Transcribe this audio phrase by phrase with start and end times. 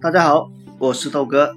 [0.00, 1.56] 大家好，我是豆哥，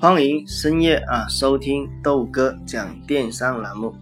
[0.00, 3.96] 欢迎深夜啊收听豆哥讲电商栏目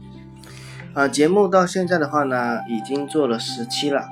[0.92, 1.08] 啊。
[1.08, 4.06] 节目到现在的话呢，已经做了十期了。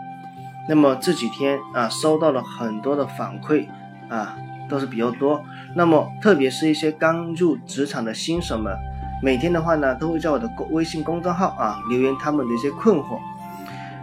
[0.71, 3.67] 那么这几天啊，收到了很多的反馈
[4.09, 4.39] 啊，
[4.71, 5.45] 都是比较多。
[5.77, 8.75] 那么特别是一些刚入职场的新手们，
[9.23, 13.19] 每天的话呢，都会在我的公微信公众号啊留言他们的一些困惑。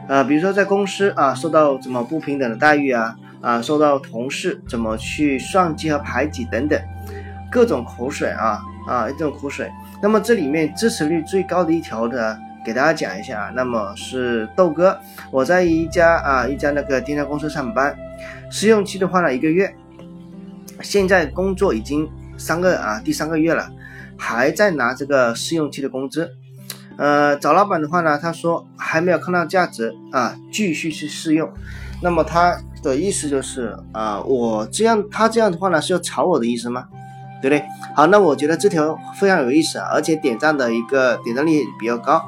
[0.08, 6.80] 啊，比如说在公司啊，受到怎么不平等的待遇啊，啊，受到同事怎么去算计和排挤等等，
[7.52, 9.72] 各种口水啊啊，这种口水。
[10.02, 13.52] 那么这里面支持率最高的一条的，给大家讲一下啊。
[13.56, 15.00] 那么是豆哥，
[15.32, 17.96] 我在一家啊一家那个电商公司上班，
[18.50, 19.74] 试用期的话呢一个月，
[20.82, 23.72] 现在工作已经三个啊第三个月了，
[24.18, 26.32] 还在拿这个试用期的工资。
[26.98, 31.52] 呃，找老板的话呢，他说还没有看到价值啊，继续去试用。
[32.06, 36.86] 那么他的意思就是啊，我这样他这样的话呢，是要炒我的意思吗？
[37.42, 37.66] 对不对？
[37.96, 42.24] 好，那我觉得这条非常有意思啊，而且点赞的一个点赞率比较高。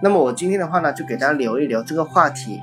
[0.00, 2.62] 那么我今天的话呢，就给大家聊一聊这个话题，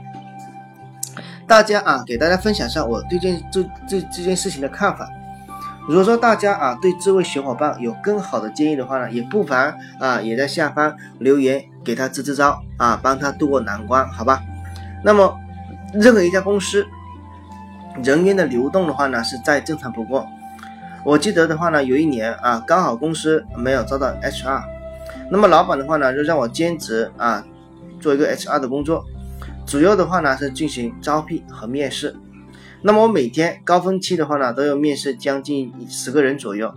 [1.46, 5.06] 大家啊，给大家分享一下我对这这这这件事情的看法。
[5.86, 14.42] 如果说大家啊对这位小伙伴有更好的建议的话呢，也不妨啊也在下方留言给他支支招啊，帮他渡过难关，好吧？
[15.04, 15.38] 那么
[15.94, 16.86] 任何一家公司
[18.04, 20.28] 人员的流动的话呢是再正常不过。
[21.06, 24.64] 我记得的话呢，有一年啊刚好公司没有招到 HR，
[25.30, 27.46] 那么老板的话呢就让我兼职啊
[28.00, 29.06] 做一个 HR 的工作，
[29.66, 32.16] 主要的话呢是进行招聘和面试。
[32.82, 36.74] 那么我每天高峰期的话呢，都要面试将近十个人左右。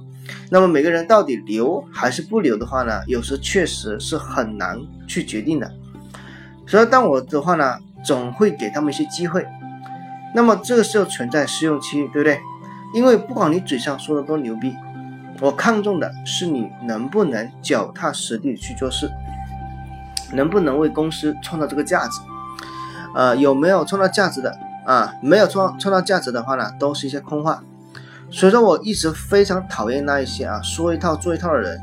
[0.50, 5.72] 那么每个人到底留还是不留的话呢，有时确实是很难去决定的。
[6.67, 9.47] 所以，当我的话呢，总会给他们一些机会。
[10.35, 12.41] 那么这个时候存在试用期，对不对？
[12.95, 14.75] 因为不管你嘴上说的多牛逼，
[15.41, 19.11] 我看重的是你能不能脚踏实地去做事，
[20.33, 22.21] 能不能为公司创造这个价值，
[23.15, 24.56] 呃，有没有创造价值的？
[24.87, 27.61] 啊，没有创创造价值的话呢，都是一些空话。
[28.31, 31.81] 所以说我一直非常讨厌那一些啊说一套做一套的人。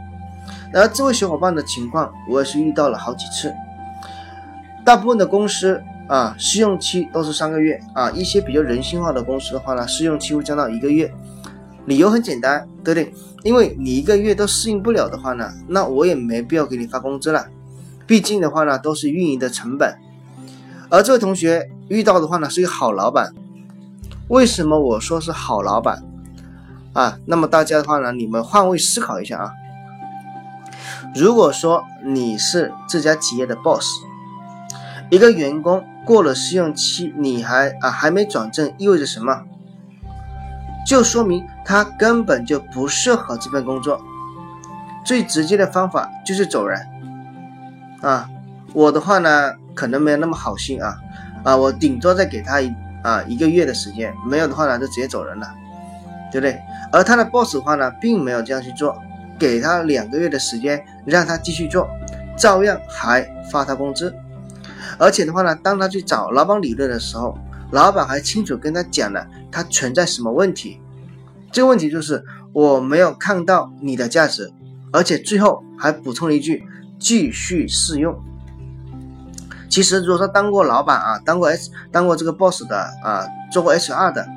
[0.74, 3.54] 而这位小伙伴的情况，我也是遇到了好几次。
[4.86, 11.12] 大部分的公司啊，试用期都是三个月啊，一些比较人性化的公司的话呢，试用期会降到一个月。
[11.86, 13.14] 理由很简单，对不对？
[13.44, 17.48] 因为你一个月都适应不了的话呢，那我也没必要给你发工资了。
[18.06, 19.98] 毕竟的话呢，都是运营的成本。
[20.90, 23.34] 而这位同学遇到的话呢，是一个好老板。
[24.30, 26.04] 为什么我说是好老板
[26.94, 27.18] 啊？
[27.26, 29.52] 那么大家的话呢，你们换位思考一下啊。
[31.14, 33.86] 如果说你是这家企业的 boss，
[35.10, 39.44] 一个员工过了试用期，你还啊还没转正，意味着什么？
[40.88, 44.02] 就说明他根本就不适合这份工作。
[45.06, 46.80] 最直接的方法就是走人
[48.02, 48.30] 啊。
[48.74, 49.54] 我的话呢？
[49.76, 50.96] 可能没有那么好心啊，
[51.44, 52.72] 啊，我顶多再给他一
[53.02, 55.52] 啊一个月的时间，没有的话呢就直接走人了，
[56.32, 56.60] 对不对？
[56.92, 58.96] 而他的 boss 的话呢，并没有这样去做，
[59.40, 61.90] 给他两个月的时间让他继续做，
[62.38, 64.16] 照样还发他工资，
[64.98, 67.38] 而且的话呢，当他去找老板理论的时候，
[67.72, 70.80] 老板还清楚跟他讲了他存在什么问题，
[71.52, 72.24] 这个问题就是
[72.54, 74.52] 我没有看到你的价值，
[74.92, 76.64] 而且最后还补充了一句
[77.00, 78.16] 继续试用。
[79.70, 84.28] 其实，如果说当过老板啊，当过 S，当过这个 boss 的啊，做过 HR 的，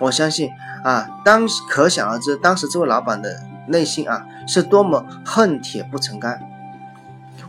[0.00, 0.48] 我相信
[0.82, 6.34] 啊，当时可想而知，当时这位老板的内心啊，是多么恨铁不成钢。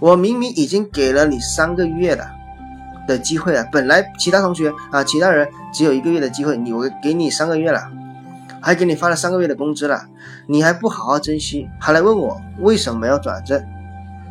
[0.02, 2.30] 我明明已经给了你三个月了
[3.10, 7.82] 的机会了，本来其他同学啊，其他人只有一个月的机会，你我给你三个月了，
[8.62, 10.06] 还给你发了三个月的工资了，
[10.48, 13.62] 你还不好好珍惜，还来问我为什么要转正，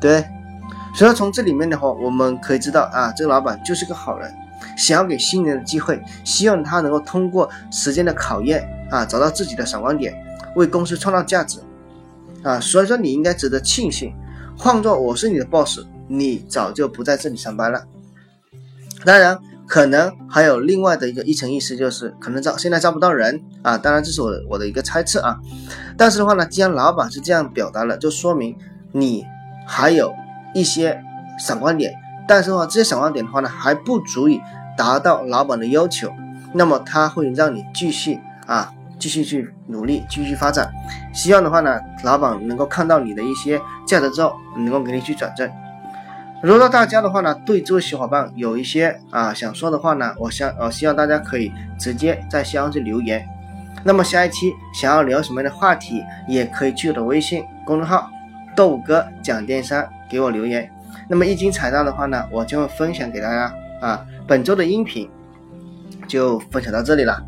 [0.00, 0.24] 对？
[0.94, 4.32] 所以说从这里面的话，我们可以知道啊，这个老板就是个好人，
[4.76, 10.14] 想要给新人的机会，希望他能够通过时间的考验啊，找到自己的闪光点，
[10.54, 11.58] 为公司创造价值
[12.42, 12.58] 啊。
[12.58, 14.14] 所以说你应该值得庆幸。
[14.56, 17.84] 换做我是你的 boss，你早就不在这里上班了。
[19.04, 23.76] 当然，可能还有另外的一个一层意思，就是可能招现在招不到人啊。
[23.78, 25.38] 当然这是我的我的一个猜测啊。
[25.96, 28.56] 但是的话呢，既然老板是这样表达了，就说明
[28.92, 29.24] 你
[29.66, 30.12] 还有。
[30.54, 30.98] 一些
[31.38, 31.92] 闪光点，
[32.26, 34.40] 但是的话，这些闪光点的话呢，还不足以
[34.78, 36.10] 达到老板的要求，
[36.54, 40.72] 那么他会让你继续啊，继续去努力，继续发展。
[41.12, 45.48] 希望的话呢，老板能够看到你的一些价值之后，能够给你去转正。
[46.40, 53.26] 如果大家的话呢，对这位小伙伴有一些啊想说的话呢，我想我希望大家可以直接在下方去留言。
[53.85, 58.08] 那么下一期想要聊什么样的话题，也可以去我的微信公众号
[58.55, 60.70] “豆哥讲电商”给我留言。
[61.08, 64.06] 那么一经采纳的话呢，我就会分享给大家啊。
[64.26, 65.11] 本周的音频
[66.06, 67.20] 就分享到这里了。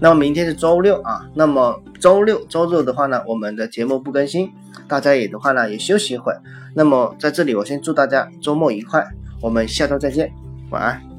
[0.00, 4.50] 那么明天是周六啊，那么周六周日的话呢，我们的节目不更新，
[4.88, 6.40] 大家也的话呢也休息一会儿。
[6.74, 9.04] 那么在这里，我先祝大家周末愉快，
[9.40, 10.32] 我们下周再见，
[10.70, 11.09] 晚安。